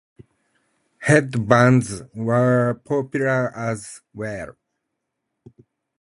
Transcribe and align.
Headbands 1.01 2.01
were 2.15 2.81
popular 2.85 3.55
as 3.55 4.01
well. 4.15 4.55